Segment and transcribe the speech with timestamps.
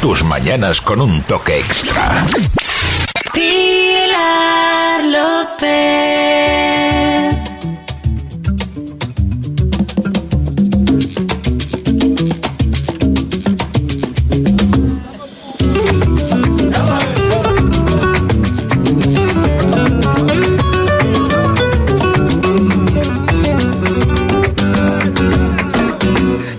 [0.00, 2.24] Tus mañanas con un toque extra.
[3.34, 6.38] Pilar López.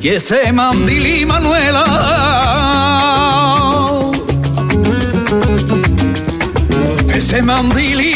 [0.02, 1.69] y ese mandili Manuela.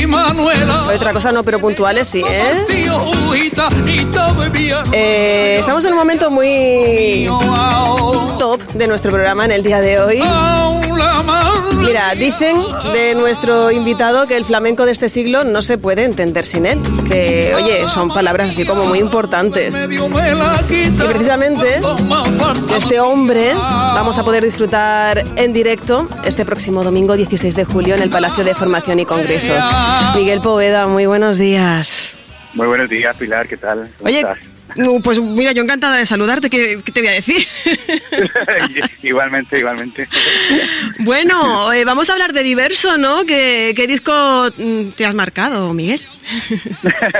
[0.07, 0.83] Manuela.
[0.93, 2.65] Otra cosa no, pero puntuales sí, ¿eh?
[4.93, 7.27] Eh, estamos en un momento muy
[8.39, 10.23] top de nuestro programa en el día de hoy.
[11.85, 12.57] Mira, dicen
[12.93, 16.79] de nuestro invitado que el flamenco de este siglo no se puede entender sin él.
[17.07, 19.87] Que, oye, son palabras así como muy importantes.
[19.89, 27.55] Y precisamente de este hombre vamos a poder disfrutar en directo este próximo domingo 16
[27.55, 29.57] de julio en el Palacio de Formación y Congresos.
[30.15, 32.15] Miguel Poveda, muy buenos días.
[32.53, 33.91] Muy buenos días, Pilar, ¿qué tal?
[33.97, 34.37] ¿Cómo Oye, estás?
[34.75, 37.45] No, pues mira, yo encantada de saludarte, ¿qué, qué te voy a decir?
[39.03, 40.07] igualmente, igualmente.
[40.99, 43.25] bueno, eh, vamos a hablar de diverso, ¿no?
[43.25, 44.13] ¿Qué, qué disco
[44.57, 46.01] mm, te has marcado, Miguel?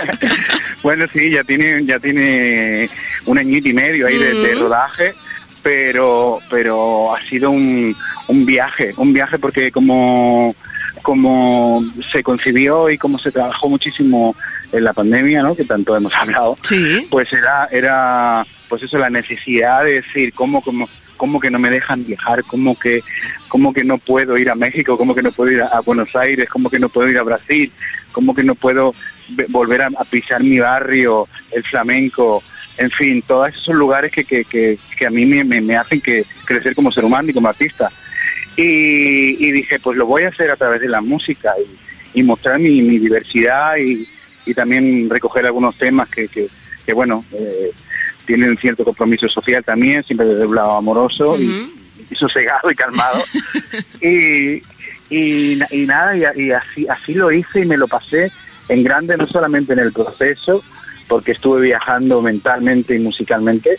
[0.84, 2.90] bueno, sí, ya tiene, ya tiene
[3.26, 5.14] un añito y medio ahí de, de rodaje,
[5.62, 7.96] pero, pero ha sido un,
[8.28, 10.56] un viaje, un viaje porque como,
[11.04, 14.36] como se concibió y como se trabajó muchísimo
[14.74, 15.56] en la pandemia, ¿no?
[15.56, 17.08] Que tanto hemos hablado, Sí.
[17.10, 21.70] pues era, era, pues eso, la necesidad de decir cómo, cómo, cómo que no me
[21.70, 23.02] dejan viajar, cómo que,
[23.48, 26.14] cómo que no puedo ir a México, cómo que no puedo ir a, a Buenos
[26.16, 27.72] Aires, cómo que no puedo ir a Brasil,
[28.12, 28.94] cómo que no puedo
[29.30, 32.44] ve- volver a, a pisar mi barrio, el flamenco,
[32.78, 35.78] en fin, todos esos son lugares que, que, que, que a mí me, me, me
[35.78, 37.90] hacen que crecer como ser humano y como artista.
[38.56, 41.54] Y, y dije, pues lo voy a hacer a través de la música
[42.14, 44.08] y, y mostrar mi, mi diversidad y,
[44.46, 46.48] y también recoger algunos temas que, que,
[46.86, 47.72] que, bueno, eh,
[48.26, 51.46] tienen cierto compromiso social también, siempre desde un lado amoroso y,
[52.12, 53.24] y sosegado y calmado.
[54.02, 54.62] y,
[55.09, 58.32] y, na- y nada, y así, así lo hice y me lo pasé
[58.70, 60.64] en grande, no solamente en el proceso,
[61.08, 63.76] porque estuve viajando mentalmente y musicalmente,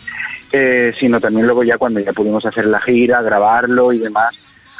[0.51, 4.35] eh, sino también luego ya cuando ya pudimos hacer la gira, grabarlo y demás,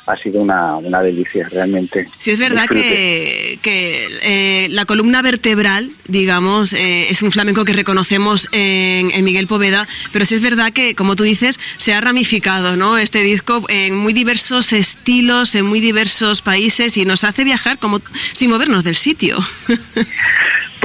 [0.07, 2.07] ha sido una, una delicia realmente.
[2.19, 2.89] Sí, es verdad Disfrute.
[2.89, 9.23] que, que eh, la columna vertebral, digamos, eh, es un flamenco que reconocemos en, en
[9.23, 12.97] Miguel Poveda, pero sí es verdad que, como tú dices, se ha ramificado, ¿no?
[12.97, 18.01] Este disco en muy diversos estilos, en muy diversos países y nos hace viajar como
[18.33, 19.38] sin movernos del sitio.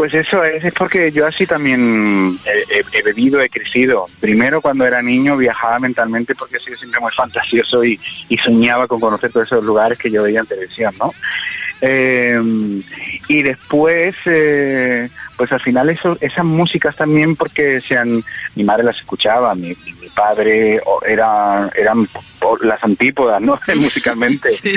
[0.01, 4.07] Pues eso es, es porque yo así también he, he- he bebido, he crecido.
[4.19, 8.01] Primero cuando era niño viajaba mentalmente porque soy siempre muy fantasioso y,
[8.31, 11.13] y soñaba con conocer todos esos lugares que yo veía en televisión, ¿no?
[11.83, 12.41] Eh,
[13.29, 18.23] y después, eh, pues al final eso, esas músicas también porque sean,
[18.55, 19.75] mi madre las escuchaba, mi,
[20.17, 22.09] padre era, eran
[22.63, 23.61] las antípodas, ¿no?
[23.77, 24.73] Musicalmente Sí.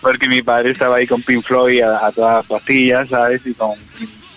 [0.00, 3.46] porque mi padre estaba ahí con Pink Floyd a, a todas las pastillas, ¿sabes?
[3.46, 3.70] Y con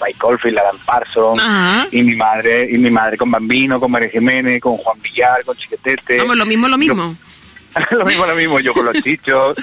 [0.01, 1.87] Mike Oldfield, Alan Parsons, Ajá.
[1.91, 5.55] y mi madre, y mi madre con Bambino, con María Jiménez, con Juan Villar, con
[5.55, 6.17] Chiquetete.
[6.17, 7.15] Vamos, lo mismo, lo mismo.
[7.91, 9.55] lo mismo, lo mismo, yo con los chichos,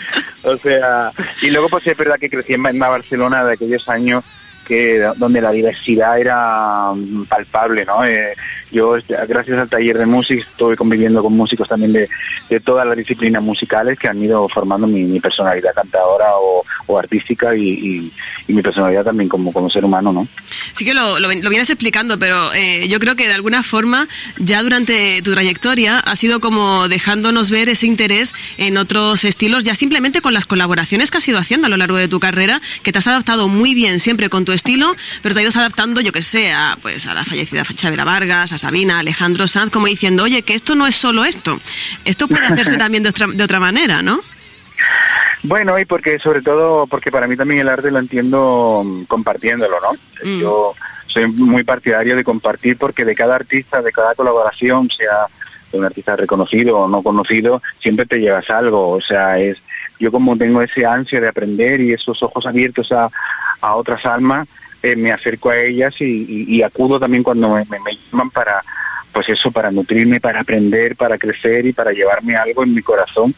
[0.42, 1.10] o sea,
[1.42, 4.24] y luego pues es verdad que crecí en, en Barcelona de aquellos años
[4.64, 8.04] que donde la diversidad era mm, palpable, ¿no?
[8.04, 8.34] Eh,
[8.74, 12.08] yo, este, gracias al taller de música, estuve conviviendo con músicos también de,
[12.50, 17.54] de todas las disciplinas musicales que han ido formando mi, personalidad cantadora o, o artística
[17.56, 18.12] y, y-
[18.46, 20.28] y mi personalidad también como, como ser humano, ¿no?
[20.74, 24.06] Sí que lo, lo, lo vienes explicando, pero eh, yo creo que de alguna forma
[24.38, 29.74] ya durante tu trayectoria ha sido como dejándonos ver ese interés en otros estilos, ya
[29.74, 32.92] simplemente con las colaboraciones que has ido haciendo a lo largo de tu carrera, que
[32.92, 36.12] te has adaptado muy bien siempre con tu estilo, pero te has ido adaptando, yo
[36.12, 40.22] que sé, a, pues, a la fallecida Chabela Vargas, a Sabina, Alejandro Sanz, como diciendo,
[40.22, 41.60] oye, que esto no es solo esto,
[42.06, 44.20] esto puede hacerse también de otra, de otra manera, ¿no?
[45.42, 49.76] Bueno, y porque sobre todo, porque para mí también el arte lo entiendo mm, compartiéndolo,
[49.82, 49.92] ¿no?
[50.26, 50.40] Mm.
[50.40, 50.74] Yo
[51.08, 55.26] soy muy partidario de compartir porque de cada artista, de cada colaboración, sea
[55.70, 58.88] de un artista reconocido o no conocido, siempre te llevas algo.
[58.88, 59.58] O sea, es
[60.00, 63.10] yo como tengo ese ansia de aprender y esos ojos abiertos a,
[63.60, 64.48] a otras almas,
[64.84, 67.78] eh, me acerco a ellas y, acudo también cuando me,
[68.12, 68.62] llaman para
[69.12, 73.32] pues eso, para nutrirme, para aprender, para crecer y para llevarme algo en mi corazón.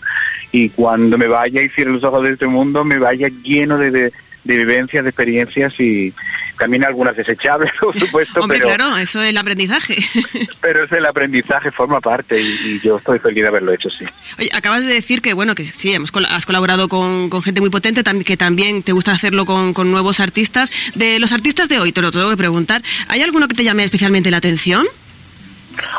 [0.51, 3.93] Y cuando me vaya y cierre los ojos de este mundo, me vaya lleno de-
[3.93, 6.15] de vivencias, de experiencias y,
[6.57, 8.41] también algunas desechables, por supuesto.
[8.41, 9.97] Hombre, pero, claro, eso es el aprendizaje.
[10.61, 14.05] pero es el aprendizaje, forma parte y, yo estoy feliz de haberlo hecho, sí.
[14.39, 18.03] Oye, acabas de decir que, bueno, que sí, hemos, has colaborado con, gente muy potente,
[18.25, 20.71] que también te gusta hacerlo con, con nuevos artistas.
[20.95, 23.85] De los artistas de hoy, te lo tengo que preguntar, ¿hay alguno que te llame
[23.85, 24.87] especialmente la atención?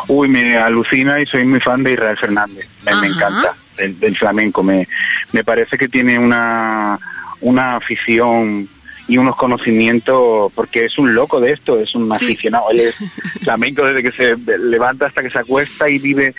[0.08, 2.68] Uy, me alucina y soy muy fan de Israel Fernández.
[2.84, 4.64] Me, encanta del, flamenco.
[4.64, 4.88] Me,
[5.34, 6.98] me parece que tiene una,
[7.42, 8.68] una afición
[9.08, 12.70] y unos conocimientos, porque es un loco de esto, es un aficionado.
[12.72, 12.96] Él es
[13.42, 16.34] flamenco desde que se levanta hasta que se acuesta y vive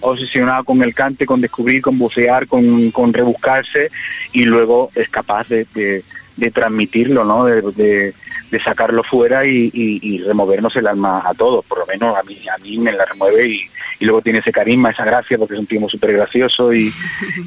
[0.00, 3.90] obsesionado con el cante, con descubrir, con bucear, con, con rebuscarse
[4.32, 7.44] y luego es capaz de, de, transmitirlo, ¿no?
[7.46, 8.12] de,
[8.54, 12.56] de sacarlo fuera y, removernos el alma a todos, por lo menos a mí, a
[12.58, 13.60] mí me la remueve y,
[14.00, 16.92] luego tiene ese carisma, esa gracia, porque es un tío súper gracioso y,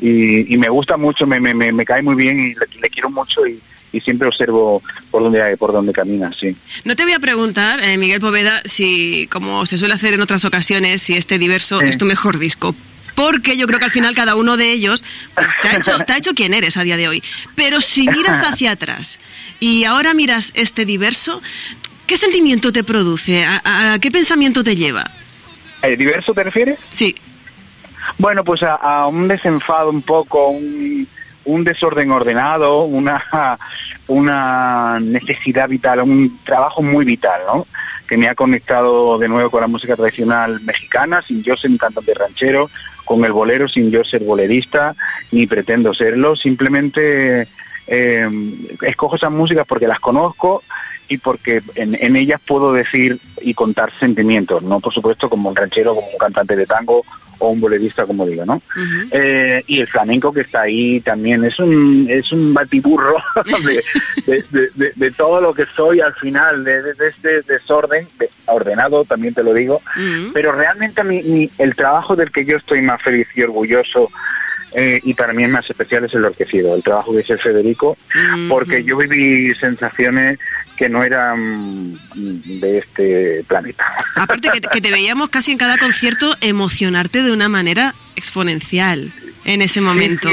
[0.01, 3.59] y, me gusta mucho, me, me, me, cae muy bien y le, quiero mucho y,
[4.01, 6.55] siempre observo por dónde por dónde camina, sí.
[6.83, 10.45] No te voy a preguntar, eh, Miguel Poveda, si, como se suele hacer en otras
[10.45, 12.75] ocasiones, si este diverso es tu mejor disco,
[13.17, 15.03] porque yo creo que al final cada uno de ellos
[15.33, 17.23] pues, te, ha hecho, te ha hecho quien eres a día de hoy.
[17.55, 19.19] Pero si miras hacia atrás
[19.59, 21.41] y ahora miras este diverso,
[22.05, 23.43] ¿qué sentimiento te produce?
[23.43, 25.09] ¿A, qué pensamiento te lleva?
[25.81, 26.77] ¿El diverso te refieres?
[26.89, 27.15] Sí.
[28.19, 31.07] Bueno, pues a, un desenfado un poco, un,
[31.47, 33.23] un desorden ordenado, una,
[34.07, 37.65] una necesidad vital, un trabajo muy vital, ¿no?
[38.07, 41.77] que me ha conectado de nuevo con la música tradicional mexicana, sin yo ser un
[41.77, 42.69] cantante ranchero,
[43.03, 44.95] con el bolero sin yo ser bolerista,
[45.31, 47.47] ni pretendo serlo, simplemente
[47.87, 48.29] eh,
[48.81, 50.63] escojo esas músicas porque las conozco
[51.09, 55.95] y porque en, ellas puedo decir y contar sentimientos, no por supuesto como un ranchero,
[55.95, 57.03] como un cantante de tango
[57.39, 58.61] o un bolerista, como digo, ¿no?
[59.11, 63.17] Eh, y el flamenco que está ahí también es un es un batiburro
[64.25, 68.07] de, todo lo que soy al final, de, este desorden,
[68.45, 69.81] ordenado también te lo digo,
[70.33, 74.09] pero realmente a mí, el trabajo del que yo estoy más feliz y orgulloso
[74.73, 77.97] eh, y para mí es más especial es el orquecido, el trabajo que hizo Federico,
[78.49, 80.39] porque yo viví sensaciones
[80.77, 83.85] que no eran de este planeta.
[84.15, 89.11] Aparte que, te veíamos casi en cada concierto emocionarte de una manera exponencial
[89.43, 90.29] en ese momento.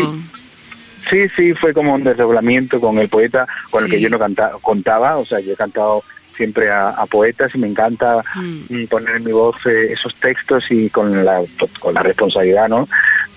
[1.11, 4.59] Sí, sí, fue como un desdoblamiento con el poeta con el que yo no cantaba,
[4.61, 6.03] contaba, o sea, yo he cantado
[6.37, 8.85] siempre a, poetas y me encanta mm.
[8.87, 11.43] poner en mi voz eh, esos textos y con la,
[11.79, 12.89] con la responsabilidad, ¿no?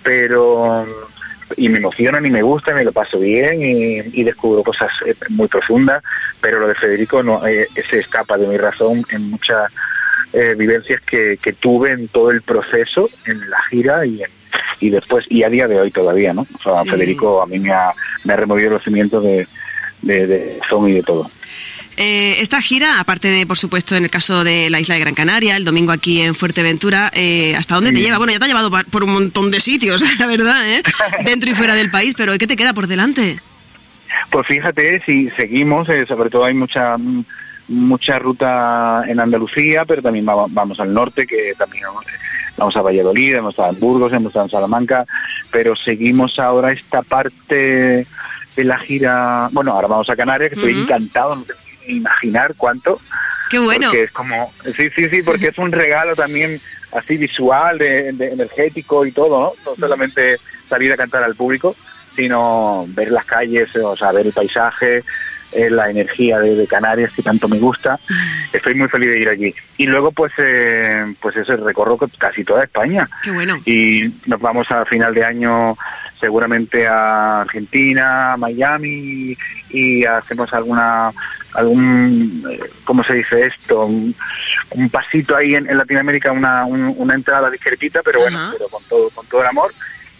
[0.01, 0.86] Pero
[1.56, 5.48] y me emocionan y me gusta, me lo paso bien y, descubro cosas eh, muy
[5.48, 6.04] profundas,
[6.41, 9.71] pero lo de Federico no eh, se escapa de mi razón en muchas
[10.33, 14.21] eh, vivencias que, tuve en todo el proceso, en la gira y,
[14.79, 16.45] y después, y a día de hoy todavía, ¿no?
[16.59, 17.93] O sea, Federico a mí me ha,
[18.23, 19.47] me ha removido los cimientos de,
[20.01, 21.29] de, de son y de todo.
[21.99, 25.15] Eh, esta gira, aparte de, por supuesto, en el caso de la isla de Gran
[25.15, 28.19] Canaria, el domingo aquí en Fuerteventura, eh, ¿hasta dónde te lleva?
[28.19, 30.83] Bueno, ya te ha llevado por un montón de sitios, la verdad, ¿eh?
[31.25, 33.39] dentro y fuera del país, pero ¿qué te queda por delante?
[34.29, 36.97] Pues fíjate, si seguimos, eh, sobre todo hay mucha
[37.69, 41.83] mucha ruta en Andalucía, pero también vamos al norte, que también
[42.56, 45.06] vamos a Valladolid, hemos estado en Burgos, hemos estado en Salamanca,
[45.51, 48.07] pero seguimos ahora esta parte
[48.56, 51.44] de la gira, bueno, ahora vamos a Canarias, que estoy encantado, no
[51.88, 53.00] imaginar cuánto.
[53.50, 53.88] Qué bueno.
[53.88, 56.59] Porque es como, sí, sí, sí, porque es un regalo también
[56.91, 59.71] así visual, de, energético y todo, ¿no?
[59.71, 60.38] No solamente
[60.68, 61.75] salir a cantar al público,
[62.17, 65.03] sino ver las calles, o sea, ver el paisaje,
[65.51, 67.99] eh, la energía de, Canarias que tanto me gusta.
[68.51, 69.56] Estoy muy feliz de ir allí.
[69.77, 73.07] Y luego, pues, eh, pues eso, recorro casi toda España.
[73.23, 73.61] Qué bueno.
[73.65, 75.77] Y nos vamos a final de año
[76.19, 79.37] seguramente a Argentina, a Miami
[79.69, 81.11] y hacemos alguna
[81.53, 83.85] algún, eh, ¿cómo se dice esto?
[83.85, 84.15] Un,
[84.92, 89.42] pasito ahí en, Latinoamérica, una, una entrada discretita, pero bueno, pero con todo, con todo
[89.42, 89.73] el amor.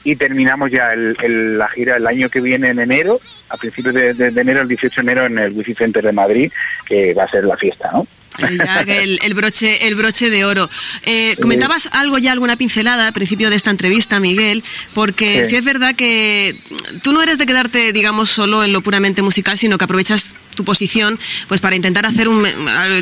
[0.08, 4.14] Y terminamos ya el, la gira el año que viene en enero, a principios de,
[4.14, 6.50] de, enero, el 18 de enero, en el Wifi Center de Madrid,
[6.86, 8.08] que va a ser la fiesta, ¿no?
[8.40, 10.70] el, broche, el broche de oro.
[11.06, 15.58] Eh, comentabas algo ya, alguna pincelada al principio de esta entrevista, Miguel, porque sí.
[15.58, 16.56] es verdad que
[17.04, 20.66] tú no eres de quedarte, digamos, solo en lo puramente musical, sino que aprovechas tu
[20.66, 22.46] posición pues para intentar hacer un,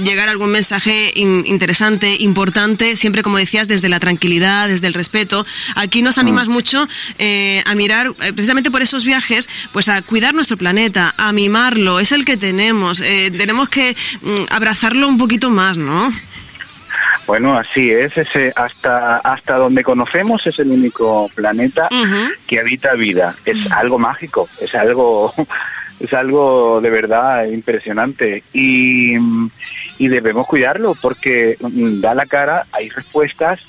[0.04, 5.46] llegar a algún mensaje interesante, importante, siempre como decías, desde la tranquilidad, desde el respeto.
[5.76, 6.52] Aquí nos animas mm.
[6.52, 11.32] mucho eh, a mirar, eh, precisamente por esos viajes, pues a cuidar nuestro planeta, a
[11.32, 13.02] mimarlo, es el que tenemos.
[13.38, 16.14] tenemos que mm, abrazarlo un poquito más, ¿no?
[17.28, 21.90] Bueno, así es, ese hasta hasta donde conocemos es el único planeta
[22.46, 23.36] que habita vida.
[23.46, 25.34] Es algo mágico, es algo
[26.00, 29.14] es algo de verdad impresionante y,
[29.98, 33.62] y debemos cuidarlo porque mm, da la cara, hay respuestas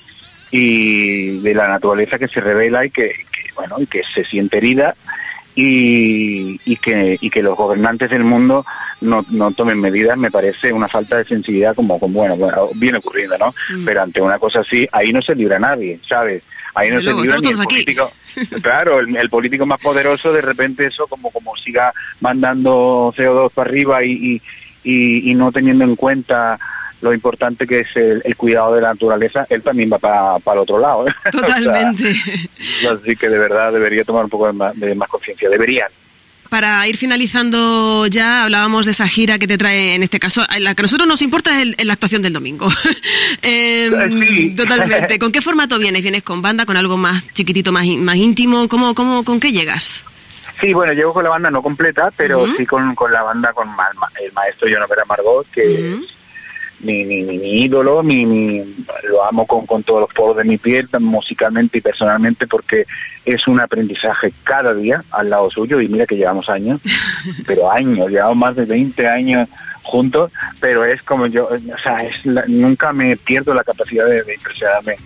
[0.51, 4.59] y de la naturaleza que se revela y que, que, bueno y que se siente
[4.59, 4.95] herida
[5.55, 8.65] y, y, que, y que los gobernantes del mundo
[9.01, 12.99] no, no tomen medidas me parece una falta de sensibilidad como, como bueno, bueno viene
[12.99, 13.85] ocurriendo no Mm.
[13.85, 16.43] pero ante una cosa así ahí no se libra nadie sabes
[16.75, 17.85] ahí no luego, se libra ni el aquí.
[18.63, 23.71] claro el, el político más poderoso de repente eso como como siga mandando CO2 para
[23.71, 24.41] arriba y,
[24.85, 26.59] y, no teniendo en cuenta
[27.01, 30.59] lo importante que es el, el cuidado de la naturaleza, él también va para el
[30.59, 31.05] otro lado.
[31.05, 32.15] O sea, Totalmente.
[32.91, 35.51] así que de verdad debería tomar un poco de más, de más conciencia.
[35.51, 35.89] Deberían.
[36.57, 40.75] Para ir finalizando ya, hablábamos de esa gira que te trae, en este caso, la
[40.75, 42.67] que a nosotros nos importa es, la actuación del domingo.
[43.43, 43.91] Eh,
[44.27, 44.55] Sí.
[44.57, 45.19] Totalmente.
[45.19, 46.03] ¿Con qué formato vienes?
[46.03, 48.69] ¿Vienes con banda, con algo más chiquitito, más, más íntimo?
[48.69, 50.07] ¿Cómo, cómo, ¿Con qué llegas?
[50.59, 53.69] Sí, bueno, llego con la banda no completa, pero sí con, con la banda con
[53.77, 53.91] ma-
[54.25, 55.97] el maestro Vera Margot, que
[56.81, 58.63] mi, mi, mi, ídolo, mi, mi-
[59.09, 62.87] lo amo con, con todos los poros de mi piel, musicalmente y personalmente, porque
[63.25, 66.81] es un aprendizaje cada día al lado suyo, y mira que llevamos años,
[67.47, 69.49] pero años, llevamos más de 20 años
[69.83, 74.23] juntos, pero es como yo, o sea, es la- nunca me pierdo la capacidad de,
[74.23, 74.97] de impresionarme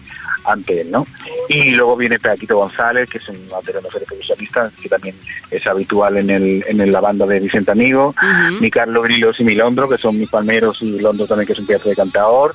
[0.44, 1.06] ante él, ¿no?
[1.48, 5.14] Y luego viene Paquito González, que es un batería percusionista, que también
[5.50, 8.60] es habitual en, el, en la banda de Vicente Amigo, Ujú.
[8.60, 11.58] mi Carlos Grilos y mi Londro, que son mis palmeros, y Londro también, que es
[11.58, 12.54] un pedazo de cantador,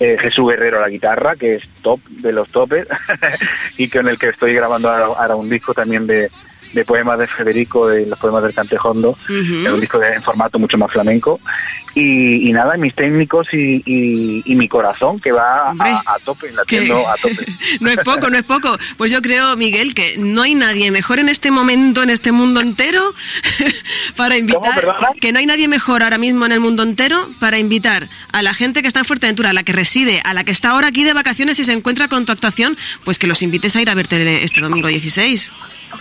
[0.00, 2.88] eh, Jesús Guerrero a la guitarra, que es top de los topes,
[3.78, 6.28] y con el que estoy grabando ahora, un disco también de,
[6.72, 9.66] de poemas de Federico, de los poemas del Cantejondo, Ujú.
[9.66, 11.38] es un disco de, en formato mucho más flamenco,
[11.96, 16.18] y, y nada, mis técnicos y, y- y mi corazón, que va Hombre, a, a
[16.24, 17.46] tope, latiendo a tope.
[17.78, 18.76] no es poco, no es poco.
[18.96, 22.58] Pues yo creo, Miguel, que no hay nadie mejor en este momento, en este mundo
[22.60, 23.00] entero,
[24.16, 24.84] para invitar.
[25.20, 28.54] que no hay nadie mejor ahora mismo en el mundo entero para invitar a la
[28.54, 31.04] gente que está en Fuerteventura, a la que reside, a la que está ahora aquí
[31.04, 33.94] de vacaciones y se encuentra con tu actuación, pues que los invites a ir a
[33.94, 35.52] verte este domingo 16.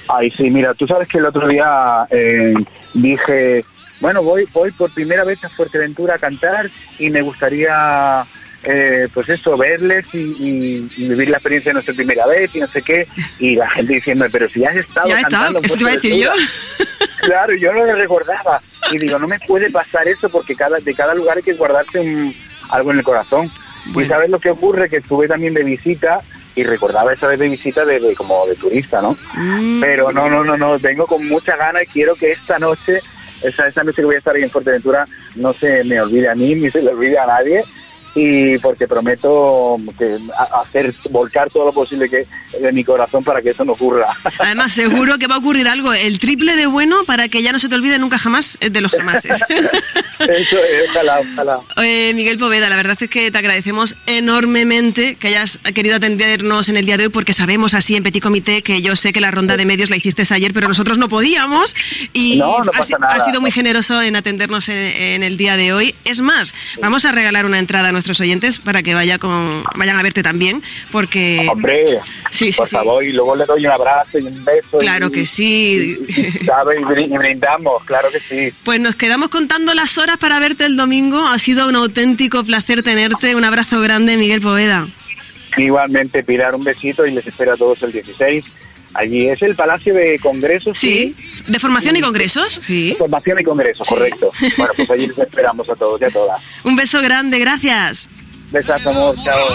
[0.08, 2.54] Ay, sí, mira, tú sabes que el otro día eh,
[2.94, 3.64] dije,
[4.00, 8.26] bueno, voy, voy por primera vez a Fuerteventura a cantar y me gustaría,
[8.64, 12.60] eh, pues eso, verles y, y- y vivir la experiencia de nuestra primera vez y
[12.60, 13.08] no sé qué.
[13.40, 16.16] Y la gente diciendo, pero si has estado cantando en eso te iba a decir
[16.16, 16.30] yo.
[16.32, 17.00] Fuerteventura".
[17.24, 18.62] Claro, yo no lo recordaba.
[18.92, 21.98] Y digo, no me puede pasar eso porque cada de cada lugar hay que guardarse
[22.00, 22.36] un-
[22.70, 23.50] algo en el corazón.
[23.88, 24.02] Bueno.
[24.06, 26.22] Y sabes lo que ocurre, que estuve también de visita
[26.56, 29.18] y recordaba esa vez de visita de, de- como de turista, ¿no?
[29.36, 29.82] Mm.
[29.82, 33.02] Pero no, no, no, no, vengo con mucha gana y quiero que esta noche,
[33.42, 36.36] esa, esa noche que voy a estar ahí en Fuerteventura, no se me olvide a
[36.36, 37.64] mí ni se le olvide a nadie.
[38.16, 40.18] Y porque prometo que
[40.62, 42.28] hacer, volcar todo lo posible que
[42.60, 44.08] de mi corazón para que eso no ocurra.
[44.40, 47.60] Además, seguro que va a ocurrir algo el triple de bueno para que ya no
[47.60, 49.44] se te olvide nunca jamás eh, de los jamases.
[50.20, 51.60] eso, eh, ojalá, ojalá.
[51.84, 56.78] Eh, Miguel Poveda, la verdad es que te agradecemos enormemente que hayas querido atendernos en
[56.78, 59.32] el día de hoy porque sabemos así en Petit Comité que yo sé que la
[59.32, 61.76] ronda de medios la hiciste ayer, pero nosotros no podíamos
[62.14, 65.74] y No, no has, has sido muy generoso en atendernos en, en el día de
[65.74, 65.96] hoy.
[66.06, 69.96] Es más, vamos a regalar una entrada a nuestros oyentes para que vaya con, vayan
[69.98, 71.48] a verte también porque...
[71.50, 71.86] Hombre,
[72.30, 72.76] Sí, sí, por sí.
[72.76, 74.78] favor, y luego le doy un abrazo y un beso.
[74.80, 75.96] Claro y- que sí.
[76.08, 76.82] y- y- ¿sabe?
[76.82, 78.54] Y brin- y brindamos, claro que sí.
[78.64, 81.26] Pues nos quedamos contando las horas para verte el domingo.
[81.28, 83.36] Ha sido un auténtico placer tenerte.
[83.36, 84.88] Un abrazo grande, Miguel Poveda.
[85.56, 88.44] Igualmente, Pilar, un besito y les espero a todos el 16.
[88.96, 90.78] Allí es el Palacio de Congresos.
[90.78, 91.16] Sí,
[91.48, 92.60] de formación y congresos.
[92.66, 92.96] Sí.
[92.98, 93.94] Formación y Congresos, Sí.
[93.96, 94.32] correcto.
[94.58, 96.42] Bueno, pues allí les esperamos a todos y a todas.
[96.64, 98.08] Un beso grande, gracias.
[98.52, 99.48] Besazo, amor, chao.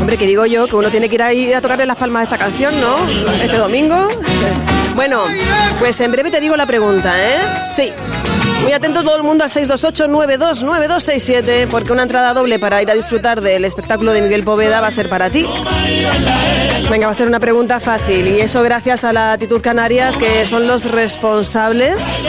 [0.00, 2.38] Hombre, que digo yo que uno tiene que ir a tocarle las palmas a esta
[2.38, 2.94] canción, ¿no?
[3.42, 4.08] Este domingo.
[4.94, 5.22] Bueno,
[5.78, 7.38] pues en breve te digo la pregunta, ¿eh?
[7.74, 7.92] Sí.
[8.62, 13.40] Muy atento todo el mundo al 628-929267 porque una entrada doble para ir a disfrutar
[13.40, 15.46] del espectáculo de Miguel Poveda va a ser para ti.
[16.90, 20.46] Venga, va a ser una pregunta fácil y eso gracias a la Actitud Canarias que
[20.46, 22.22] son los responsables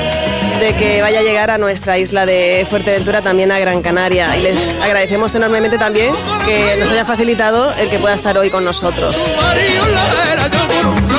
[0.60, 4.36] de que vaya a llegar a nuestra isla de Fuerteventura, también a Gran Canaria.
[4.38, 6.14] Y les agradecemos enormemente también
[6.46, 9.22] que nos haya facilitado el que pueda estar hoy con nosotros.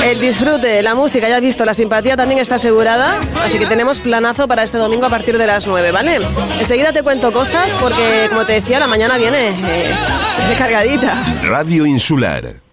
[0.05, 3.99] El disfrute, la música, ya has visto, la simpatía también está asegurada, así que tenemos
[3.99, 6.19] planazo para este domingo a partir de las 9, ¿vale?
[6.59, 9.95] Enseguida te cuento cosas porque, como te decía, la mañana viene eh.
[11.43, 12.66] Radio Insular